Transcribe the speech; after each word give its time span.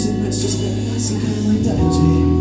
Sin 0.00 0.24
nasuspera, 0.24 0.98
sin 0.98 1.20
kalendanje 1.20 2.39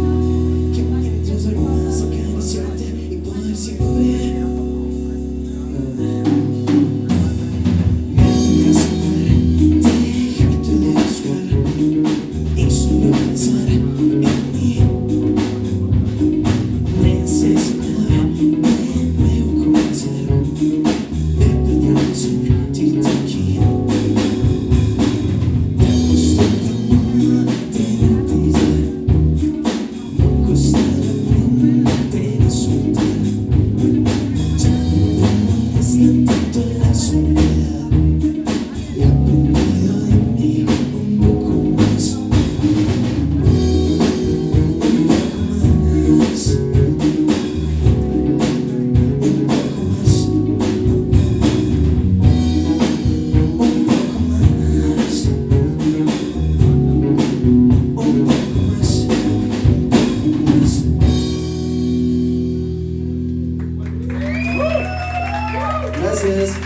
Gracias. 66.09 66.57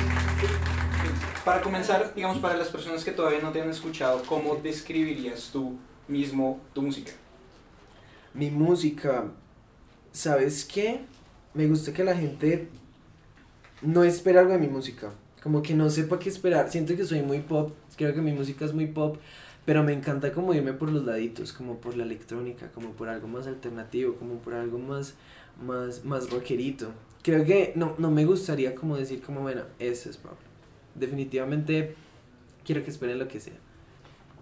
Para 1.43 1.59
comenzar, 1.61 2.13
digamos, 2.15 2.37
para 2.37 2.55
las 2.55 2.69
personas 2.69 3.03
que 3.03 3.11
todavía 3.11 3.41
no 3.41 3.51
te 3.51 3.61
han 3.61 3.69
escuchado, 3.69 4.23
¿cómo 4.25 4.55
describirías 4.55 5.49
tú 5.51 5.77
mismo 6.07 6.61
tu 6.71 6.81
música? 6.81 7.11
Mi 8.33 8.49
música, 8.49 9.25
¿sabes 10.13 10.63
qué? 10.63 11.01
Me 11.53 11.67
gusta 11.67 11.91
que 11.91 12.05
la 12.05 12.15
gente 12.15 12.69
no 13.81 14.05
espera 14.05 14.39
algo 14.39 14.53
de 14.53 14.59
mi 14.59 14.67
música. 14.67 15.11
Como 15.41 15.61
que 15.61 15.73
no 15.73 15.89
sepa 15.89 16.19
qué 16.19 16.29
esperar. 16.29 16.71
Siento 16.71 16.95
que 16.95 17.03
soy 17.03 17.21
muy 17.21 17.39
pop, 17.39 17.73
creo 17.97 18.13
que 18.13 18.21
mi 18.21 18.31
música 18.31 18.63
es 18.63 18.73
muy 18.73 18.87
pop, 18.87 19.17
pero 19.65 19.83
me 19.83 19.93
encanta 19.93 20.31
como 20.33 20.53
irme 20.53 20.73
por 20.73 20.91
los 20.91 21.05
laditos, 21.05 21.53
como 21.53 21.79
por 21.79 21.95
la 21.97 22.03
electrónica, 22.03 22.71
como 22.71 22.91
por 22.91 23.09
algo 23.09 23.27
más 23.27 23.47
alternativo, 23.47 24.15
como 24.15 24.35
por 24.39 24.53
algo 24.55 24.77
más, 24.79 25.15
más, 25.65 26.03
más 26.05 26.29
rockerito. 26.29 26.91
Creo 27.21 27.45
que 27.45 27.71
no, 27.75 27.95
no 27.97 28.11
me 28.11 28.25
gustaría 28.25 28.75
como 28.75 28.97
decir 28.97 29.21
como, 29.21 29.41
bueno, 29.41 29.63
eso 29.79 30.09
es 30.09 30.17
pop. 30.17 30.37
Definitivamente 30.95 31.95
quiero 32.65 32.83
que 32.83 32.91
esperen 32.91 33.19
lo 33.19 33.27
que 33.27 33.39
sea. 33.39 33.53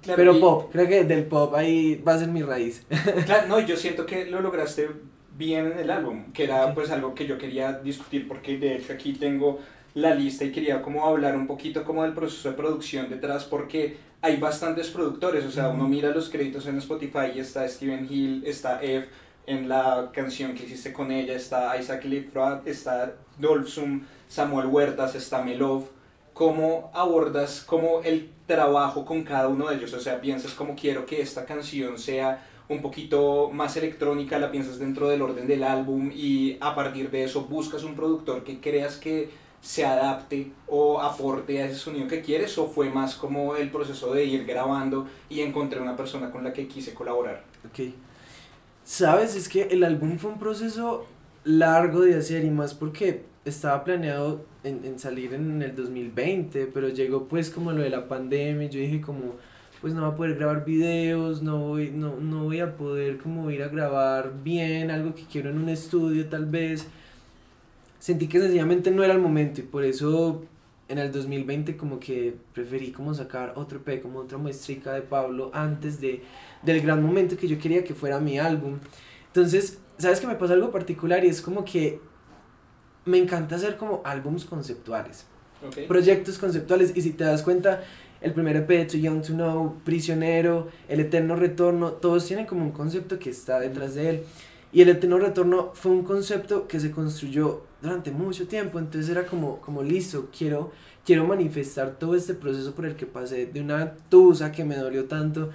Claro, 0.01 0.17
pero 0.17 0.33
y- 0.37 0.39
pop, 0.39 0.71
creo 0.71 0.87
que 0.87 1.03
del 1.03 1.25
pop 1.25 1.53
ahí 1.55 1.95
va 2.07 2.13
a 2.15 2.19
ser 2.19 2.29
mi 2.29 2.41
raíz. 2.43 2.85
Claro, 3.25 3.47
no, 3.47 3.59
yo 3.59 3.75
siento 3.77 4.05
que 4.05 4.25
lo 4.25 4.41
lograste 4.41 4.89
bien 5.37 5.67
en 5.71 5.79
el 5.79 5.91
álbum, 5.91 6.31
que 6.33 6.43
era 6.43 6.73
pues 6.73 6.89
algo 6.91 7.13
que 7.15 7.25
yo 7.27 7.37
quería 7.37 7.73
discutir 7.73 8.27
porque 8.27 8.57
de 8.57 8.75
hecho 8.77 8.93
aquí 8.93 9.13
tengo 9.13 9.59
la 9.93 10.15
lista 10.15 10.45
y 10.45 10.51
quería 10.51 10.81
como 10.81 11.05
hablar 11.05 11.35
un 11.35 11.47
poquito 11.47 11.83
como 11.83 12.03
del 12.03 12.13
proceso 12.13 12.49
de 12.49 12.55
producción 12.55 13.09
detrás 13.09 13.43
porque 13.43 13.97
hay 14.21 14.37
bastantes 14.37 14.89
productores, 14.89 15.45
o 15.45 15.51
sea, 15.51 15.69
uno 15.69 15.87
mira 15.87 16.11
los 16.11 16.29
créditos 16.29 16.67
en 16.67 16.77
Spotify 16.77 17.31
y 17.35 17.39
está 17.39 17.67
Steven 17.67 18.07
Hill, 18.09 18.43
está 18.45 18.81
F 18.81 19.07
en 19.47 19.67
la 19.67 20.11
canción 20.13 20.53
que 20.53 20.63
hiciste 20.63 20.93
con 20.93 21.11
ella, 21.11 21.33
está 21.33 21.75
Isaac 21.77 22.05
Lifrat, 22.05 22.67
está 22.67 23.15
Dolpsum, 23.39 24.03
Samuel 24.27 24.67
Huertas, 24.67 25.15
está 25.15 25.41
Melov. 25.41 25.85
¿Cómo 26.33 26.91
abordas 26.93 27.61
como 27.61 28.01
el 28.03 28.29
trabajo 28.47 29.03
con 29.05 29.23
cada 29.23 29.47
uno 29.47 29.67
de 29.67 29.75
ellos? 29.75 29.93
O 29.93 29.99
sea, 29.99 30.21
piensas 30.21 30.53
como 30.53 30.75
quiero 30.75 31.05
que 31.05 31.21
esta 31.21 31.45
canción 31.45 31.97
sea 31.97 32.47
un 32.69 32.81
poquito 32.81 33.49
más 33.51 33.75
electrónica, 33.75 34.39
la 34.39 34.51
piensas 34.51 34.79
dentro 34.79 35.09
del 35.09 35.21
orden 35.21 35.47
del 35.47 35.63
álbum 35.63 36.11
y 36.13 36.57
a 36.61 36.73
partir 36.73 37.11
de 37.11 37.25
eso 37.25 37.41
buscas 37.41 37.83
un 37.83 37.95
productor 37.95 38.43
que 38.43 38.61
creas 38.61 38.95
que 38.95 39.29
se 39.61 39.85
adapte 39.85 40.51
o 40.67 40.99
aporte 40.99 41.61
a 41.61 41.67
ese 41.67 41.75
sonido 41.75 42.07
que 42.07 42.21
quieres 42.21 42.57
o 42.57 42.67
fue 42.67 42.89
más 42.89 43.15
como 43.15 43.55
el 43.55 43.69
proceso 43.69 44.13
de 44.13 44.25
ir 44.25 44.45
grabando 44.45 45.07
y 45.29 45.41
encontré 45.41 45.79
una 45.79 45.95
persona 45.95 46.31
con 46.31 46.43
la 46.43 46.51
que 46.51 46.67
quise 46.67 46.93
colaborar. 46.93 47.43
Ok. 47.65 47.93
Sabes, 48.83 49.35
es 49.35 49.47
que 49.47 49.63
el 49.63 49.83
álbum 49.83 50.17
fue 50.17 50.31
un 50.31 50.39
proceso 50.39 51.05
largo 51.43 52.01
de 52.01 52.15
hacer 52.15 52.43
y 52.43 52.49
más 52.49 52.73
porque 52.73 53.23
estaba 53.45 53.83
planeado 53.83 54.43
en, 54.63 54.83
en 54.83 54.99
salir 54.99 55.33
en 55.33 55.61
el 55.61 55.75
2020, 55.75 56.67
pero 56.67 56.89
llegó 56.89 57.27
pues 57.27 57.51
como 57.51 57.71
lo 57.71 57.83
de 57.83 57.89
la 57.91 58.07
pandemia, 58.07 58.67
yo 58.67 58.79
dije 58.79 58.99
como, 58.99 59.35
pues 59.81 59.93
no 59.93 60.01
voy 60.01 60.11
a 60.11 60.15
poder 60.15 60.35
grabar 60.35 60.65
videos, 60.65 61.41
no 61.41 61.59
voy, 61.59 61.91
no, 61.91 62.17
no 62.17 62.45
voy 62.45 62.59
a 62.59 62.75
poder 62.75 63.17
como 63.17 63.49
ir 63.49 63.63
a 63.63 63.67
grabar 63.67 64.33
bien, 64.43 64.91
algo 64.91 65.13
que 65.15 65.25
quiero 65.25 65.49
en 65.49 65.57
un 65.57 65.69
estudio 65.69 66.27
tal 66.27 66.45
vez. 66.45 66.87
Sentí 68.01 68.27
que 68.27 68.39
sencillamente 68.39 68.89
no 68.89 69.03
era 69.03 69.13
el 69.13 69.19
momento 69.19 69.61
y 69.61 69.63
por 69.63 69.83
eso 69.83 70.43
en 70.87 70.97
el 70.97 71.11
2020 71.11 71.77
como 71.77 71.99
que 71.99 72.35
preferí 72.51 72.91
como 72.91 73.13
sacar 73.13 73.53
otro 73.57 73.79
EP, 73.85 74.01
como 74.01 74.17
otra 74.17 74.39
muestrica 74.39 74.91
de 74.93 75.03
Pablo 75.03 75.51
antes 75.53 76.01
de 76.01 76.23
del 76.63 76.81
gran 76.81 77.03
momento 77.03 77.37
que 77.37 77.47
yo 77.47 77.59
quería 77.59 77.83
que 77.83 77.93
fuera 77.93 78.19
mi 78.19 78.39
álbum. 78.39 78.79
Entonces, 79.27 79.77
¿sabes 79.99 80.19
que 80.19 80.25
me 80.25 80.33
pasa 80.33 80.53
algo 80.53 80.71
particular? 80.71 81.23
Y 81.23 81.27
es 81.27 81.43
como 81.43 81.63
que 81.63 81.99
me 83.05 83.19
encanta 83.19 83.55
hacer 83.55 83.77
como 83.77 84.01
álbums 84.03 84.45
conceptuales, 84.45 85.27
¿ok? 85.63 85.87
proyectos 85.87 86.39
conceptuales. 86.39 86.93
Y 86.95 87.03
si 87.03 87.11
te 87.11 87.23
das 87.23 87.43
cuenta, 87.43 87.83
el 88.19 88.33
primer 88.33 88.55
EP, 88.55 88.87
Too 88.87 88.97
Young 88.97 89.21
to 89.21 89.33
Know, 89.33 89.75
Prisionero, 89.83 90.69
El 90.87 91.01
Eterno 91.01 91.35
Retorno, 91.35 91.91
todos 91.91 92.25
tienen 92.25 92.47
como 92.47 92.63
un 92.63 92.71
concepto 92.71 93.19
que 93.19 93.29
está 93.29 93.59
detrás 93.59 93.93
de 93.93 94.09
él. 94.09 94.23
Y 94.73 94.81
El 94.81 94.89
Eterno 94.89 95.17
Retorno 95.17 95.71
fue 95.73 95.91
un 95.91 96.03
concepto 96.03 96.67
que 96.67 96.79
se 96.79 96.91
construyó 96.91 97.63
durante 97.81 98.11
mucho 98.11 98.47
tiempo. 98.47 98.79
Entonces 98.79 99.09
era 99.09 99.25
como, 99.25 99.59
como 99.59 99.83
listo, 99.83 100.29
quiero, 100.35 100.71
quiero 101.05 101.25
manifestar 101.25 101.97
todo 101.99 102.15
este 102.15 102.33
proceso 102.33 102.73
por 102.73 102.85
el 102.85 102.95
que 102.95 103.05
pasé 103.05 103.47
de 103.47 103.61
una 103.61 103.95
tusa 104.09 104.51
que 104.51 104.63
me 104.63 104.77
dolió 104.77 105.05
tanto 105.05 105.49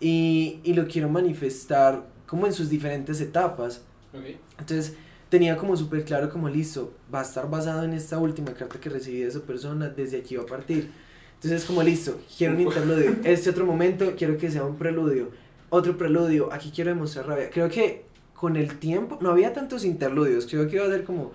y, 0.00 0.60
y 0.64 0.72
lo 0.74 0.86
quiero 0.86 1.08
manifestar 1.08 2.06
como 2.26 2.46
en 2.46 2.52
sus 2.52 2.70
diferentes 2.70 3.20
etapas. 3.20 3.82
Ok. 4.14 4.36
Entonces 4.58 4.94
tenía 5.28 5.56
como 5.56 5.76
súper 5.76 6.04
claro 6.04 6.30
como 6.30 6.48
listo, 6.48 6.94
va 7.12 7.20
a 7.20 7.22
estar 7.22 7.50
basado 7.50 7.84
en 7.84 7.92
esta 7.92 8.18
última 8.18 8.54
carta 8.54 8.80
que 8.80 8.88
recibí 8.88 9.20
de 9.20 9.28
esa 9.28 9.40
persona, 9.40 9.88
desde 9.88 10.18
aquí 10.18 10.36
va 10.36 10.44
a 10.44 10.46
partir. 10.46 10.90
Entonces 11.34 11.64
como 11.64 11.82
listo, 11.82 12.18
quiero 12.36 12.54
un 12.54 12.62
interludio, 12.62 13.16
este 13.24 13.50
otro 13.50 13.66
momento 13.66 14.14
quiero 14.16 14.36
que 14.38 14.50
sea 14.50 14.64
un 14.64 14.76
preludio, 14.76 15.30
otro 15.70 15.96
preludio, 15.96 16.52
aquí 16.52 16.72
quiero 16.74 16.90
demostrar 16.90 17.26
rabia. 17.26 17.50
Creo 17.50 17.68
que 17.68 18.06
con 18.38 18.56
el 18.56 18.78
tiempo, 18.78 19.18
no 19.20 19.30
había 19.30 19.52
tantos 19.52 19.84
interludios, 19.84 20.46
creo 20.46 20.68
que 20.68 20.76
iba 20.76 20.84
a 20.84 20.88
ser 20.88 21.04
como 21.04 21.32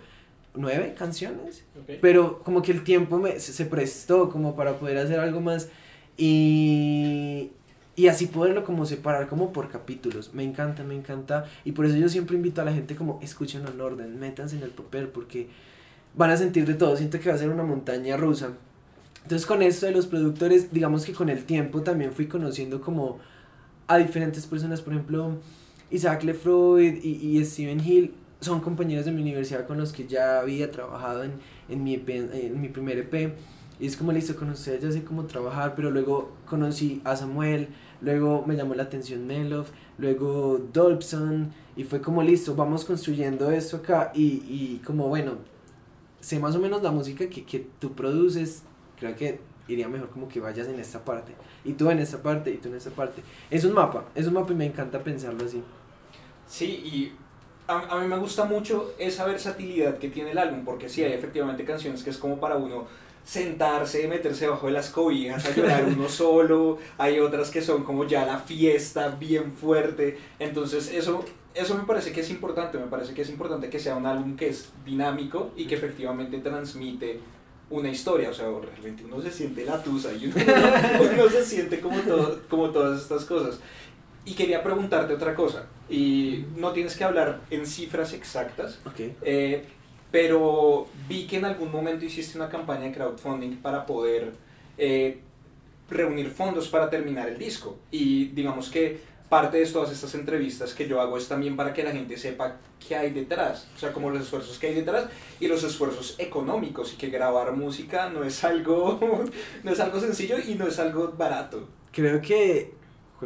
nueve 0.56 0.96
canciones. 0.98 1.66
Pero 2.02 2.40
como 2.44 2.62
que 2.62 2.72
el 2.72 2.84
tiempo 2.84 3.18
me, 3.18 3.40
se, 3.40 3.66
prestó 3.66 4.30
como 4.30 4.56
para 4.56 4.80
poder 4.80 4.98
hacer 4.98 5.20
algo 5.20 5.42
más 5.42 5.68
y, 6.18 7.52
y 7.98 8.08
así 8.08 8.28
poderlo 8.28 8.64
como 8.64 8.86
separar 8.86 9.28
como 9.28 9.52
por 9.52 9.70
capítulos. 9.70 10.34
Me 10.34 10.44
encanta, 10.44 10.84
me 10.84 10.96
encanta. 10.96 11.46
Y 11.66 11.74
por 11.74 11.86
eso 11.86 11.98
yo 11.98 12.08
siempre 12.08 12.38
invito 12.38 12.62
a 12.62 12.66
la 12.66 12.74
gente 12.74 12.96
como 12.96 13.20
escúchenlo 13.22 13.70
en 13.70 13.82
orden, 13.82 14.20
métanse 14.20 14.56
en 14.56 14.64
el 14.64 14.70
papel 14.70 15.10
porque 15.10 15.50
van 16.16 16.30
a 16.30 16.38
sentir 16.38 16.66
de 16.66 16.76
todo. 16.76 16.96
Siento 16.96 17.20
que 17.20 17.30
va 17.30 17.36
a 17.36 17.40
ser 17.40 17.50
una 17.50 17.64
montaña 17.64 18.16
rusa. 18.16 18.52
Entonces 19.24 19.46
con 19.46 19.62
esto 19.62 19.88
de 19.88 19.92
los 19.92 20.08
productores, 20.08 20.72
digamos 20.72 21.06
que 21.06 21.12
con 21.12 21.30
el 21.30 21.44
tiempo 21.44 21.82
también 21.82 22.14
fui 22.14 22.28
conociendo 22.28 22.80
como 22.80 23.20
a 23.88 23.98
diferentes 23.98 24.46
personas, 24.46 24.82
por 24.82 24.94
ejemplo, 24.94 25.38
Isaac 25.94 26.24
Lefroy 26.24 27.00
y, 27.04 27.38
y 27.38 27.46
Steven 27.46 27.80
Hill 27.80 28.14
son 28.42 28.60
compañeros 28.60 29.06
de 29.06 29.12
mi 29.12 29.22
universidad 29.22 29.66
con 29.66 29.78
los 29.78 29.94
que 29.94 30.08
ya 30.08 30.40
había 30.40 30.70
trabajado 30.70 31.24
en, 31.24 31.34
en, 31.70 31.84
mi, 31.84 31.94
EP 31.96 32.10
en 32.10 32.60
mi 32.60 32.68
primer 32.68 32.98
EP. 32.98 33.36
Y 33.80 33.88
es 33.88 33.98
como 33.98 34.12
listo, 34.12 34.36
con 34.36 34.50
ustedes 34.50 34.82
ya 34.82 34.92
sé 34.92 35.04
cómo 35.04 35.26
trabajar, 35.26 35.74
pero 35.76 35.92
luego 35.92 36.32
conocí 36.46 37.02
a 37.04 37.16
Samuel, 37.16 37.70
luego 38.02 38.44
me 38.46 38.56
llamó 38.56 38.76
la 38.76 38.84
atención 38.84 39.26
Melof, 39.26 39.72
luego 39.98 40.60
Dolpson, 40.72 41.52
y 41.76 41.84
fue 41.84 42.00
como 42.00 42.22
listo, 42.22 42.56
vamos 42.56 42.86
construyendo 42.86 43.52
esto 43.52 43.78
acá, 43.78 44.12
y, 44.14 44.44
y 44.48 44.82
como 44.86 45.08
bueno, 45.10 45.34
sé 46.20 46.40
más 46.40 46.56
o 46.56 46.60
menos 46.60 46.84
la 46.84 46.92
música 46.92 47.28
que, 47.28 47.46
que 47.46 47.68
tú 47.80 47.94
produces, 47.94 48.64
creo 49.00 49.16
que 49.16 49.40
iría 49.68 49.90
mejor 49.90 50.10
como 50.10 50.28
que 50.28 50.40
vayas 50.40 50.68
en 50.68 50.80
esta 50.80 51.04
parte, 51.04 51.34
y 51.66 51.74
tú 51.74 51.90
en 51.90 52.00
esta 52.00 52.22
parte, 52.22 52.52
y 52.52 52.58
tú 52.58 52.70
en 52.70 52.76
esta 52.76 52.92
parte. 52.92 53.24
Es 53.50 53.66
un 53.66 53.74
mapa, 53.74 54.06
es 54.14 54.28
un 54.28 54.36
mapa 54.36 54.54
y 54.54 54.56
me 54.56 54.66
encanta 54.68 55.04
pensarlo 55.04 55.46
así. 55.46 55.64
Sí, 56.54 56.66
y 56.86 57.12
a, 57.68 57.80
a 57.80 58.00
mí 58.00 58.08
me 58.08 58.18
gusta 58.18 58.46
mucho 58.46 58.94
esa 59.00 59.26
versatilidad 59.26 59.98
que 59.98 60.10
tiene 60.10 60.30
el 60.30 60.38
álbum, 60.38 60.64
porque 60.64 60.88
sí, 60.88 61.04
hay 61.04 61.14
efectivamente 61.14 61.66
canciones 61.66 62.04
que 62.04 62.12
es 62.12 62.18
como 62.20 62.40
para 62.40 62.58
uno 62.58 62.86
sentarse, 63.24 64.08
meterse 64.08 64.48
bajo 64.48 64.68
de 64.68 64.74
las 64.74 64.92
cobijas, 64.92 65.44
a 65.48 65.56
llorar 65.56 65.84
uno 65.86 66.08
solo, 66.10 66.78
hay 67.00 67.20
otras 67.20 67.50
que 67.50 67.64
son 67.64 67.84
como 67.84 68.06
ya 68.06 68.24
la 68.28 68.38
fiesta 68.38 69.10
bien 69.10 69.52
fuerte, 69.54 70.20
entonces 70.38 70.94
eso, 70.94 71.26
eso 71.56 71.76
me 71.76 71.86
parece 71.86 72.12
que 72.12 72.22
es 72.22 72.30
importante, 72.30 72.78
me 72.78 72.86
parece 72.86 73.16
que 73.16 73.24
es 73.24 73.32
importante 73.32 73.72
que 73.72 73.80
sea 73.80 73.96
un 73.96 74.06
álbum 74.06 74.36
que 74.36 74.50
es 74.50 74.74
dinámico 74.86 75.54
y 75.58 75.66
que 75.66 75.74
efectivamente 75.74 76.38
transmite 76.38 77.20
una 77.72 77.90
historia, 77.90 78.30
o 78.30 78.34
sea, 78.34 78.46
realmente 78.62 79.04
uno 79.06 79.20
se 79.24 79.32
siente 79.32 79.66
la 79.66 79.82
tusa 79.82 80.14
y 80.14 80.28
uno, 80.28 80.36
uno 81.14 81.30
se 81.30 81.44
siente 81.44 81.80
como, 81.80 82.00
todo, 82.02 82.42
como 82.48 82.70
todas 82.70 83.02
estas 83.02 83.26
cosas. 83.26 83.60
Y 84.24 84.36
quería 84.36 84.64
preguntarte 84.64 85.16
otra 85.16 85.34
cosa, 85.36 85.66
y 85.90 86.46
no 86.56 86.72
tienes 86.72 86.96
que 86.96 87.04
hablar 87.04 87.42
en 87.50 87.66
cifras 87.66 88.14
exactas, 88.14 88.80
Ok. 88.86 89.00
eh, 89.24 89.66
pero 90.12 90.88
vi 91.10 91.26
que 91.26 91.38
en 91.38 91.46
algún 91.46 91.72
momento 91.72 92.06
hiciste 92.06 92.38
una 92.38 92.48
campaña 92.50 92.86
de 92.86 92.92
crowdfunding 92.92 93.58
para 93.58 93.86
poder 93.86 94.34
eh, 94.78 95.20
reunir 95.90 96.30
fondos 96.30 96.68
para 96.70 96.90
terminar 96.90 97.28
el 97.28 97.38
disco. 97.38 97.78
Y 97.92 98.26
digamos 98.26 98.70
que 98.70 99.00
parte 99.28 99.58
de 99.58 99.66
todas 99.66 99.92
estas 99.92 100.14
entrevistas 100.14 100.74
que 100.76 100.88
yo 100.88 101.02
hago 101.02 101.18
es 101.18 101.28
también 101.28 101.56
para 101.56 101.74
que 101.74 101.84
la 101.84 101.92
gente 101.92 102.18
sepa 102.18 102.58
qué 102.88 102.96
hay 102.96 103.10
detrás, 103.12 103.68
o 103.76 103.80
sea, 103.80 103.92
como 103.92 104.12
los 104.12 104.22
esfuerzos 104.22 104.60
que 104.60 104.68
hay 104.68 104.76
detrás 104.76 105.08
y 105.40 105.48
los 105.48 105.64
esfuerzos 105.64 106.16
económicos 106.20 106.94
y 106.94 106.98
que 106.98 107.10
grabar 107.10 107.52
música 107.54 108.10
no 108.10 108.24
es 108.24 108.44
algo, 108.44 109.00
no 109.64 109.72
es 109.72 109.80
algo 109.80 110.00
sencillo 110.00 110.36
y 110.38 110.54
no 110.56 110.68
es 110.68 110.78
algo 110.78 111.14
barato. 111.18 111.68
Creo 111.92 112.22
que, 112.22 112.74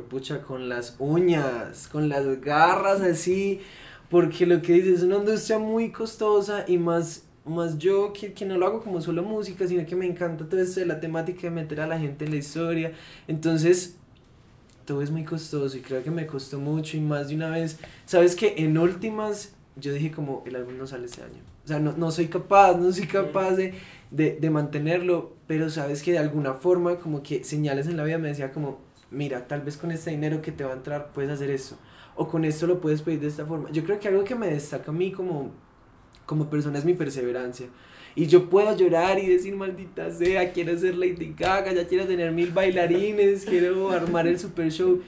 pucha, 0.01 0.41
con 0.41 0.69
las 0.69 0.95
uñas, 0.99 1.87
con 1.87 2.09
las 2.09 2.41
garras 2.41 3.01
así, 3.01 3.61
porque 4.09 4.45
lo 4.45 4.61
que 4.61 4.73
dices 4.73 4.99
es 4.99 5.03
una 5.03 5.17
industria 5.17 5.59
muy 5.59 5.91
costosa 5.91 6.65
y 6.67 6.77
más, 6.77 7.23
más 7.45 7.77
yo 7.77 8.13
que, 8.13 8.33
que 8.33 8.45
no 8.45 8.57
lo 8.57 8.65
hago 8.67 8.81
como 8.81 9.01
solo 9.01 9.23
música, 9.23 9.67
sino 9.67 9.85
que 9.85 9.95
me 9.95 10.05
encanta 10.05 10.47
todo 10.47 10.59
esto 10.59 10.79
de 10.79 10.85
la 10.85 10.99
temática 10.99 11.41
de 11.41 11.51
meter 11.51 11.81
a 11.81 11.87
la 11.87 11.99
gente 11.99 12.25
en 12.25 12.31
la 12.31 12.37
historia. 12.37 12.93
Entonces, 13.27 13.97
todo 14.85 15.01
es 15.01 15.11
muy 15.11 15.25
costoso 15.25 15.77
y 15.77 15.81
creo 15.81 16.03
que 16.03 16.11
me 16.11 16.25
costó 16.25 16.59
mucho 16.59 16.97
y 16.97 17.01
más 17.01 17.27
de 17.27 17.35
una 17.35 17.49
vez, 17.49 17.77
sabes 18.05 18.35
que 18.35 18.55
en 18.57 18.77
últimas 18.77 19.53
yo 19.75 19.93
dije 19.93 20.11
como 20.11 20.43
el 20.45 20.55
álbum 20.55 20.77
no 20.77 20.87
sale 20.87 21.05
este 21.05 21.21
año. 21.21 21.41
O 21.63 21.67
sea, 21.67 21.79
no, 21.79 21.93
no 21.97 22.11
soy 22.11 22.27
capaz, 22.27 22.77
no 22.77 22.91
soy 22.91 23.05
capaz 23.05 23.51
de, 23.55 23.73
de, 24.11 24.37
de 24.39 24.49
mantenerlo, 24.49 25.33
pero 25.47 25.69
sabes 25.69 26.01
que 26.01 26.13
de 26.13 26.19
alguna 26.19 26.53
forma 26.53 26.97
como 26.97 27.21
que 27.21 27.43
señales 27.43 27.87
en 27.87 27.97
la 27.97 28.03
vida 28.03 28.17
me 28.17 28.29
decía 28.29 28.51
como, 28.51 28.79
mira, 29.11 29.47
tal 29.47 29.61
vez 29.61 29.77
con 29.77 29.91
este 29.91 30.11
dinero 30.11 30.41
que 30.41 30.51
te 30.51 30.63
va 30.63 30.71
a 30.71 30.75
entrar 30.75 31.11
puedes 31.13 31.31
hacer 31.31 31.49
esto, 31.49 31.77
o 32.15 32.27
con 32.27 32.45
esto 32.45 32.67
lo 32.67 32.81
puedes 32.81 33.01
pedir 33.01 33.19
de 33.21 33.27
esta 33.27 33.45
forma. 33.45 33.69
Yo 33.71 33.83
creo 33.83 33.99
que 33.99 34.07
algo 34.07 34.23
que 34.23 34.35
me 34.35 34.47
destaca 34.47 34.91
a 34.91 34.93
mí 34.93 35.11
como, 35.11 35.51
como 36.25 36.49
persona 36.49 36.77
es 36.79 36.85
mi 36.85 36.93
perseverancia. 36.93 37.67
Y 38.17 38.25
yo 38.25 38.49
puedo 38.49 38.75
llorar 38.75 39.19
y 39.19 39.27
decir, 39.27 39.55
maldita 39.55 40.11
sea, 40.11 40.51
quiero 40.51 40.75
ser 40.75 40.95
Lady 40.95 41.35
Gaga, 41.37 41.71
ya 41.71 41.87
quiero 41.87 42.07
tener 42.07 42.31
mil 42.31 42.51
bailarines, 42.51 43.45
quiero 43.45 43.91
armar 43.91 44.25
el 44.25 44.39
super 44.39 44.71
show. 44.71 45.03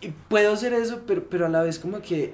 Y 0.00 0.12
puedo 0.28 0.52
hacer 0.52 0.72
eso, 0.72 1.00
pero, 1.04 1.24
pero 1.28 1.46
a 1.46 1.48
la 1.48 1.62
vez 1.62 1.80
como 1.80 2.00
que, 2.00 2.32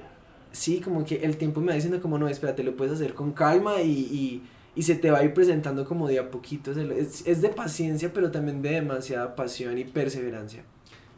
sí, 0.52 0.80
como 0.80 1.06
que 1.06 1.16
el 1.24 1.38
tiempo 1.38 1.62
me 1.62 1.68
va 1.68 1.74
diciendo 1.74 2.02
como, 2.02 2.18
no, 2.18 2.28
espérate, 2.28 2.62
lo 2.62 2.76
puedes 2.76 2.92
hacer 2.92 3.14
con 3.14 3.32
calma 3.32 3.80
y, 3.80 4.42
y 4.76 4.82
se 4.82 4.94
te 4.94 5.10
va 5.10 5.18
a 5.18 5.24
ir 5.24 5.34
presentando 5.34 5.84
como 5.84 6.06
de 6.06 6.18
a 6.18 6.30
poquito. 6.30 6.70
Es, 6.70 7.26
es 7.26 7.42
de 7.42 7.48
paciencia, 7.48 8.12
pero 8.12 8.30
también 8.30 8.62
de 8.62 8.70
demasiada 8.70 9.34
pasión 9.34 9.78
y 9.78 9.84
perseverancia. 9.84 10.62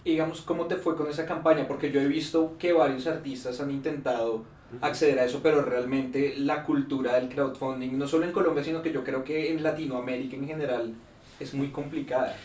Y 0.04 0.12
digamos, 0.12 0.40
¿cómo 0.40 0.66
te 0.66 0.76
fue 0.76 0.96
con 0.96 1.10
esa 1.10 1.26
campaña? 1.26 1.66
Porque 1.66 1.90
yo 1.90 2.00
he 2.00 2.06
visto 2.06 2.54
que 2.58 2.72
varios 2.72 3.06
artistas 3.06 3.60
han 3.60 3.70
intentado 3.70 4.44
acceder 4.80 5.18
a 5.18 5.24
eso, 5.24 5.40
pero 5.42 5.62
realmente 5.62 6.34
la 6.38 6.62
cultura 6.62 7.16
del 7.16 7.28
crowdfunding, 7.28 7.98
no 7.98 8.06
solo 8.06 8.24
en 8.24 8.32
Colombia, 8.32 8.62
sino 8.62 8.80
que 8.80 8.92
yo 8.92 9.02
creo 9.02 9.24
que 9.24 9.52
en 9.52 9.62
Latinoamérica 9.62 10.36
en 10.36 10.46
general, 10.46 10.94
es 11.40 11.52
muy 11.52 11.68
complicada. 11.68 12.36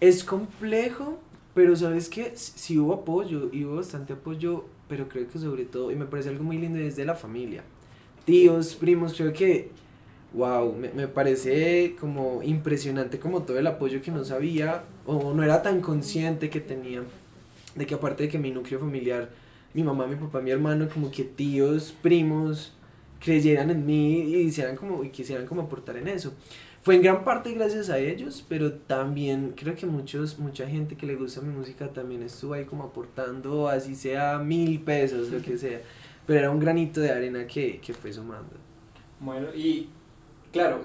Es 0.00 0.24
complejo, 0.24 1.18
pero 1.54 1.76
sabes 1.76 2.08
que 2.08 2.32
sí 2.36 2.78
hubo 2.78 2.94
apoyo, 2.94 3.50
y 3.52 3.64
hubo 3.64 3.76
bastante 3.76 4.14
apoyo, 4.14 4.64
pero 4.88 5.08
creo 5.08 5.28
que 5.28 5.38
sobre 5.38 5.64
todo, 5.64 5.90
y 5.90 5.96
me 5.96 6.06
parece 6.06 6.30
algo 6.30 6.44
muy 6.44 6.58
lindo 6.58 6.78
desde 6.78 7.04
la 7.04 7.14
familia. 7.14 7.64
Tíos, 8.24 8.74
primos, 8.74 9.14
creo 9.14 9.32
que, 9.32 9.70
wow, 10.34 10.74
me, 10.74 10.90
me 10.90 11.08
parece 11.08 11.96
como 11.98 12.42
impresionante 12.42 13.18
como 13.18 13.42
todo 13.42 13.58
el 13.58 13.66
apoyo 13.66 14.02
que 14.02 14.10
no 14.10 14.24
sabía 14.24 14.84
o 15.06 15.32
no 15.32 15.42
era 15.42 15.62
tan 15.62 15.80
consciente 15.80 16.50
que 16.50 16.60
tenía, 16.60 17.02
de 17.74 17.86
que 17.86 17.94
aparte 17.94 18.24
de 18.24 18.28
que 18.28 18.38
mi 18.38 18.50
núcleo 18.50 18.80
familiar, 18.80 19.30
mi 19.72 19.82
mamá, 19.82 20.06
mi 20.06 20.16
papá, 20.16 20.40
mi 20.40 20.50
hermano, 20.50 20.88
como 20.88 21.10
que 21.10 21.24
tíos, 21.24 21.94
primos, 22.02 22.72
creyeran 23.20 23.70
en 23.70 23.86
mí 23.86 24.20
y 24.22 24.36
hicieran 24.36 24.76
como, 24.76 25.02
y 25.02 25.10
quisieran 25.10 25.46
como 25.46 25.62
aportar 25.62 25.96
en 25.96 26.08
eso. 26.08 26.32
Fue 26.82 26.96
en 26.96 27.02
gran 27.02 27.24
parte 27.24 27.52
gracias 27.54 27.88
a 27.88 27.98
ellos, 27.98 28.44
pero 28.46 28.74
también 28.74 29.54
creo 29.56 29.74
que 29.74 29.86
muchos, 29.86 30.38
mucha 30.38 30.68
gente 30.68 30.96
que 30.96 31.06
le 31.06 31.14
gusta 31.16 31.40
mi 31.40 31.48
música 31.52 31.88
también 31.88 32.22
estuvo 32.22 32.52
ahí 32.52 32.66
como 32.66 32.84
aportando, 32.84 33.68
así 33.68 33.94
sea 33.94 34.38
mil 34.38 34.80
pesos, 34.82 35.30
lo 35.30 35.40
que 35.40 35.56
sea. 35.56 35.80
Pero 36.26 36.40
era 36.40 36.50
un 36.50 36.60
granito 36.60 37.00
de 37.00 37.10
arena 37.10 37.46
que, 37.46 37.80
que 37.80 37.94
fue 37.94 38.12
sumando. 38.12 38.52
Bueno, 39.18 39.46
y 39.54 39.88
claro, 40.54 40.84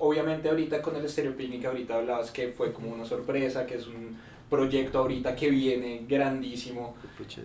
obviamente 0.00 0.48
ahorita 0.48 0.82
con 0.82 0.96
el 0.96 1.08
Stereo 1.08 1.36
Picnic, 1.36 1.64
ahorita 1.64 1.94
hablabas 1.94 2.32
que 2.32 2.48
fue 2.48 2.72
como 2.72 2.90
una 2.90 3.04
sorpresa, 3.04 3.64
que 3.64 3.76
es 3.76 3.86
un 3.86 4.18
proyecto 4.50 4.98
ahorita 4.98 5.36
que 5.36 5.48
viene 5.48 6.04
grandísimo. 6.08 6.96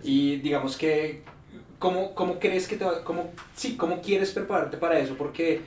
Y 0.02 0.38
digamos 0.38 0.76
que, 0.76 1.22
¿cómo, 1.78 2.16
cómo 2.16 2.40
crees 2.40 2.66
que 2.66 2.76
te 2.76 2.84
va, 2.84 3.04
cómo, 3.04 3.30
sí, 3.54 3.76
cómo 3.76 4.02
quieres 4.02 4.32
prepararte 4.32 4.76
para 4.76 4.98
eso? 4.98 5.14
Porque 5.16 5.60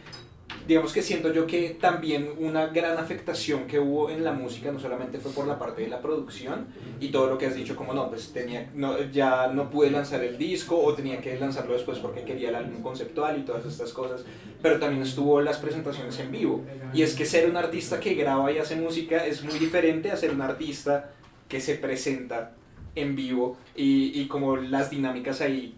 digamos 0.67 0.93
que 0.93 1.01
siento 1.01 1.31
yo 1.31 1.45
que 1.45 1.77
también 1.79 2.29
una 2.39 2.67
gran 2.67 2.97
afectación 2.97 3.67
que 3.67 3.79
hubo 3.79 4.09
en 4.09 4.23
la 4.23 4.31
música 4.31 4.71
no 4.71 4.79
solamente 4.79 5.19
fue 5.19 5.31
por 5.31 5.47
la 5.47 5.59
parte 5.59 5.83
de 5.83 5.89
la 5.89 6.01
producción 6.01 6.67
y 6.99 7.09
todo 7.09 7.27
lo 7.27 7.37
que 7.37 7.45
has 7.45 7.55
dicho 7.55 7.75
como 7.75 7.93
no, 7.93 8.09
pues 8.09 8.31
tenía, 8.33 8.71
no, 8.73 8.99
ya 9.11 9.47
no 9.47 9.69
pude 9.69 9.91
lanzar 9.91 10.23
el 10.23 10.37
disco 10.37 10.77
o 10.77 10.93
tenía 10.93 11.21
que 11.21 11.37
lanzarlo 11.39 11.73
después 11.73 11.99
porque 11.99 12.23
quería 12.23 12.49
el 12.49 12.55
álbum 12.55 12.81
conceptual 12.81 13.37
y 13.37 13.43
todas 13.43 13.65
estas 13.65 13.93
cosas, 13.93 14.23
pero 14.61 14.79
también 14.79 15.03
estuvo 15.03 15.39
las 15.41 15.57
presentaciones 15.57 16.17
en 16.19 16.31
vivo. 16.31 16.63
Y 16.93 17.03
es 17.03 17.15
que 17.15 17.25
ser 17.25 17.49
un 17.49 17.57
artista 17.57 17.99
que 17.99 18.15
graba 18.15 18.51
y 18.51 18.57
hace 18.57 18.75
música 18.75 19.25
es 19.25 19.43
muy 19.43 19.59
diferente 19.59 20.11
a 20.11 20.17
ser 20.17 20.31
un 20.31 20.41
artista 20.41 21.11
que 21.47 21.61
se 21.61 21.75
presenta 21.75 22.53
en 22.95 23.15
vivo 23.15 23.57
y, 23.75 24.19
y 24.19 24.27
como 24.27 24.55
las 24.55 24.89
dinámicas 24.89 25.41
ahí 25.41 25.75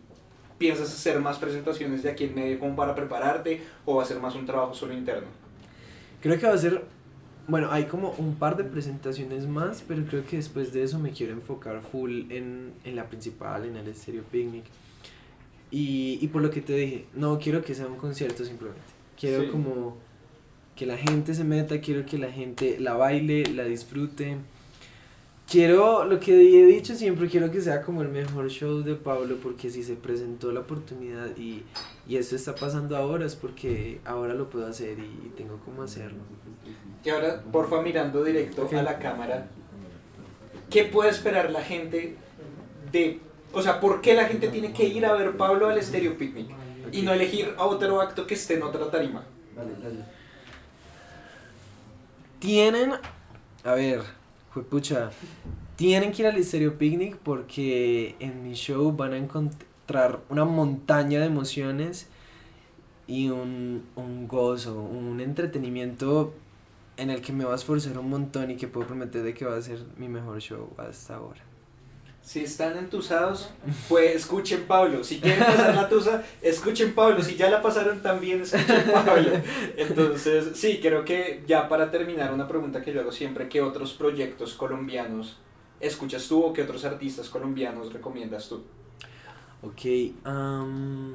¿Piensas 0.57 0.91
hacer 0.91 1.19
más 1.19 1.37
presentaciones 1.37 2.03
de 2.03 2.09
aquí 2.09 2.23
en 2.25 2.35
medio 2.35 2.59
como 2.59 2.75
para 2.75 2.95
prepararte 2.95 3.61
o 3.85 3.95
va 3.97 4.03
a 4.03 4.05
ser 4.05 4.19
más 4.19 4.35
un 4.35 4.45
trabajo 4.45 4.73
solo 4.73 4.93
interno? 4.93 5.27
Creo 6.21 6.39
que 6.39 6.47
va 6.47 6.53
a 6.53 6.57
ser, 6.57 6.83
bueno, 7.47 7.69
hay 7.71 7.85
como 7.85 8.11
un 8.17 8.35
par 8.35 8.57
de 8.57 8.63
presentaciones 8.63 9.47
más, 9.47 9.83
pero 9.87 10.03
creo 10.05 10.25
que 10.25 10.37
después 10.37 10.73
de 10.73 10.83
eso 10.83 10.97
me 10.97 11.11
quiero 11.11 11.33
enfocar 11.33 11.81
full 11.81 12.31
en, 12.31 12.73
en 12.83 12.95
la 12.95 13.07
principal, 13.07 13.65
en 13.65 13.75
el 13.77 13.93
Stereo 13.93 14.23
Picnic. 14.23 14.63
Y, 15.69 16.17
y 16.21 16.27
por 16.29 16.41
lo 16.41 16.49
que 16.49 16.61
te 16.61 16.73
dije, 16.73 17.05
no 17.13 17.37
quiero 17.39 17.61
que 17.63 17.75
sea 17.75 17.87
un 17.87 17.97
concierto 17.97 18.43
simplemente. 18.45 18.81
Quiero 19.19 19.43
Sí. 19.43 19.49
como 19.49 19.97
que 20.75 20.85
la 20.85 20.97
gente 20.97 21.33
se 21.33 21.43
meta, 21.43 21.81
quiero 21.81 22.05
que 22.05 22.17
la 22.17 22.31
gente 22.31 22.77
la 22.79 22.93
baile, 22.93 23.43
la 23.47 23.63
disfrute. 23.63 24.37
Quiero, 25.47 26.05
lo 26.05 26.19
que 26.19 26.33
he 26.33 26.65
dicho 26.65 26.93
siempre, 26.93 27.27
quiero 27.27 27.49
que 27.49 27.61
sea 27.61 27.81
como 27.81 28.01
el 28.01 28.09
mejor 28.09 28.49
show 28.49 28.83
de 28.83 28.95
Pablo, 28.95 29.37
porque 29.41 29.69
si 29.69 29.81
se 29.83 29.95
presentó 29.95 30.51
la 30.51 30.59
oportunidad 30.59 31.35
y, 31.37 31.63
y 32.07 32.17
esto 32.17 32.35
está 32.35 32.53
pasando 32.53 32.95
ahora 32.97 33.25
es 33.25 33.35
porque 33.35 33.99
ahora 34.05 34.33
lo 34.33 34.49
puedo 34.49 34.67
hacer 34.67 34.99
y 34.99 35.31
tengo 35.35 35.59
cómo 35.65 35.83
hacerlo. 35.83 36.19
Y 37.03 37.09
ahora, 37.09 37.41
porfa, 37.51 37.81
mirando 37.81 38.23
directo 38.23 38.69
a 38.73 38.81
la 38.81 38.99
cámara, 38.99 39.47
¿qué 40.69 40.83
puede 40.83 41.09
esperar 41.09 41.51
la 41.51 41.61
gente 41.61 42.15
de... 42.91 43.21
O 43.53 43.61
sea, 43.61 43.79
¿por 43.79 44.01
qué 44.01 44.13
la 44.13 44.25
gente 44.25 44.49
tiene 44.49 44.73
que 44.73 44.83
ir 44.83 45.05
a 45.05 45.13
ver 45.13 45.37
Pablo 45.37 45.69
al 45.69 45.81
Stereo 45.81 46.17
Picnic 46.17 46.49
y 46.91 47.01
no 47.01 47.13
elegir 47.13 47.53
a 47.57 47.65
otro 47.65 48.01
acto 48.01 48.27
que 48.27 48.33
esté 48.33 48.55
en 48.55 48.63
otra 48.63 48.91
tarima? 48.91 49.23
Tienen, 52.39 52.91
a 53.63 53.73
ver, 53.73 54.01
pucha, 54.63 55.11
tienen 55.75 56.11
que 56.11 56.23
ir 56.23 56.27
al 56.27 56.43
Stereo 56.43 56.77
Picnic 56.77 57.17
porque 57.17 58.15
en 58.19 58.43
mi 58.43 58.53
show 58.53 58.91
van 58.95 59.13
a 59.13 59.17
encontrar 59.17 60.21
una 60.29 60.45
montaña 60.45 61.19
de 61.19 61.27
emociones 61.27 62.07
y 63.07 63.29
un, 63.29 63.85
un 63.95 64.27
gozo, 64.27 64.81
un 64.81 65.21
entretenimiento 65.21 66.33
en 66.97 67.09
el 67.09 67.21
que 67.21 67.31
me 67.31 67.45
va 67.45 67.53
a 67.53 67.55
esforzar 67.55 67.97
un 67.97 68.09
montón 68.09 68.51
y 68.51 68.57
que 68.57 68.67
puedo 68.67 68.87
prometer 68.87 69.23
de 69.23 69.33
que 69.33 69.45
va 69.45 69.55
a 69.55 69.61
ser 69.61 69.79
mi 69.97 70.07
mejor 70.07 70.41
show 70.41 70.69
hasta 70.77 71.15
ahora. 71.15 71.41
Si 72.27 72.43
están 72.43 72.77
entusados, 72.77 73.47
pues 73.87 74.13
escuchen 74.13 74.65
Pablo. 74.67 75.01
Si 75.01 75.21
quieren 75.21 75.45
pasar 75.45 75.73
la 75.73 75.87
tusa, 75.87 76.25
escuchen 76.41 76.93
Pablo. 76.93 77.23
Si 77.23 77.37
ya 77.37 77.49
la 77.49 77.61
pasaron 77.61 78.01
también, 78.01 78.41
escuchen 78.41 78.83
Pablo. 78.93 79.31
Entonces, 79.77 80.49
sí, 80.53 80.81
creo 80.81 81.05
que 81.05 81.45
ya 81.47 81.69
para 81.69 81.89
terminar, 81.89 82.33
una 82.33 82.45
pregunta 82.45 82.81
que 82.81 82.91
yo 82.91 82.99
hago 82.99 83.13
siempre, 83.13 83.47
¿qué 83.47 83.61
otros 83.61 83.93
proyectos 83.93 84.55
colombianos 84.55 85.37
escuchas 85.79 86.27
tú 86.27 86.43
o 86.43 86.51
qué 86.51 86.63
otros 86.63 86.83
artistas 86.83 87.29
colombianos 87.29 87.93
recomiendas 87.93 88.49
tú? 88.49 88.61
Ok, 89.61 90.17
am, 90.25 91.13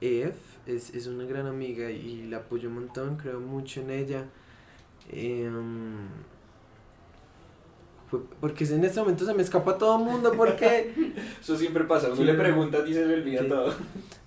Ef 0.00 0.36
es, 0.64 0.88
es 0.94 1.06
una 1.06 1.24
gran 1.24 1.46
amiga 1.46 1.90
y 1.90 2.28
la 2.30 2.38
apoyo 2.38 2.70
un 2.70 2.76
montón, 2.76 3.18
creo 3.18 3.40
mucho 3.40 3.82
en 3.82 3.90
ella. 3.90 4.24
Em, 5.10 6.08
porque 8.40 8.64
en 8.64 8.84
este 8.84 9.00
momento 9.00 9.24
se 9.24 9.34
me 9.34 9.42
escapa 9.42 9.78
todo 9.78 9.98
el 9.98 10.04
mundo 10.04 10.32
porque... 10.36 10.92
Eso 11.40 11.56
siempre 11.56 11.84
pasa, 11.84 12.08
uno 12.08 12.16
Sí. 12.16 12.24
le 12.24 12.34
pregunta 12.34 12.78
y 12.86 12.92
se 12.94 13.06
le 13.06 13.14
olvida 13.14 13.42
Sí. 13.42 13.48
todo. 13.48 13.74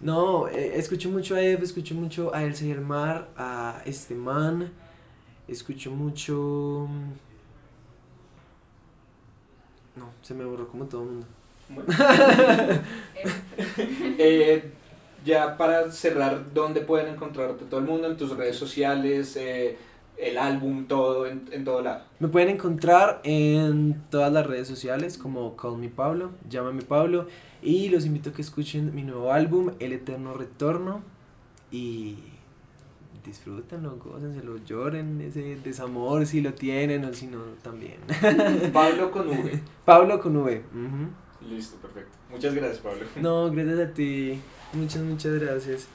No, 0.01 0.47
eh, 0.47 0.73
escucho 0.75 1.09
mucho 1.09 1.35
a 1.35 1.41
Ef, 1.41 1.61
escucho 1.63 1.95
mucho 1.95 2.33
a 2.33 2.43
Elsa 2.43 2.65
y 2.65 2.71
el 2.71 2.81
Mar, 2.81 3.29
a 3.37 3.81
este 3.85 4.15
man, 4.15 4.71
escucho 5.47 5.91
mucho... 5.91 6.87
No, 9.95 10.09
se 10.21 10.33
me 10.33 10.43
borró 10.43 10.67
como 10.67 10.85
todo 10.85 11.03
el 11.03 11.07
mundo. 11.09 11.27
Bueno. 11.69 11.87
Eh, 14.17 14.71
ya 15.25 15.57
para 15.57 15.91
cerrar, 15.91 16.53
¿dónde 16.53 16.81
pueden 16.81 17.13
encontrarte 17.13 17.65
todo 17.65 17.79
el 17.79 17.85
mundo? 17.85 18.07
En 18.07 18.15
tus 18.17 18.35
redes 18.35 18.55
sociales, 18.55 19.35
eh, 19.37 19.77
el 20.17 20.37
álbum, 20.37 20.85
todo, 20.87 21.25
en, 21.27 21.45
en 21.51 21.65
todo 21.65 21.81
lado. 21.81 22.03
Me 22.19 22.27
pueden 22.27 22.49
encontrar 22.49 23.21
en 23.23 24.01
todas 24.09 24.31
las 24.31 24.45
redes 24.45 24.67
sociales 24.67 25.17
como 25.17 25.55
Call 25.55 25.77
Me 25.77 25.89
Pablo, 25.89 26.31
Llámame 26.49 26.81
Pablo 26.81 27.27
y 27.61 27.89
los 27.89 28.05
invito 28.05 28.29
a 28.29 28.33
que 28.33 28.41
escuchen 28.41 28.93
mi 28.95 29.03
nuevo 29.03 29.31
álbum 29.31 29.71
El 29.79 29.93
Eterno 29.93 30.33
Retorno 30.33 31.01
y 31.71 32.17
disfrútenlo, 33.25 33.97
gócenselo, 33.97 34.57
lloren 34.65 35.19
ese 35.21 35.57
desamor 35.63 36.25
si 36.27 36.41
lo 36.41 36.53
tienen 36.53 37.03
o 37.05 37.13
si 37.13 37.27
no 37.27 37.39
también. 37.63 37.97
Pablo 38.73 39.11
con 39.11 39.27
V. 39.27 39.59
Pablo 39.85 40.19
con 40.19 40.37
V. 40.37 40.63
ujú. 40.71 41.49
Listo, 41.49 41.77
perfecto. 41.77 42.17
Muchas 42.31 42.55
gracias, 42.55 42.79
Pablo. 42.79 43.05
No, 43.21 43.51
gracias 43.51 43.79
a 43.79 43.93
ti. 43.93 44.39
Muchas, 44.73 45.03
muchas 45.03 45.39
gracias. 45.39 45.87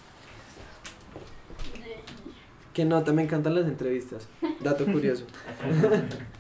Que 2.73 2.85
nota, 2.85 3.13
me 3.13 3.23
encantan 3.23 3.55
las 3.55 3.67
entrevistas. 3.67 4.29
Dato 4.61 4.85
curioso. 4.87 5.25